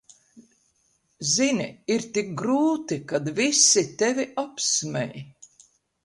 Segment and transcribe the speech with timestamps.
[1.33, 5.21] Zini, ir tik grūti, kad visi tevi apsmej.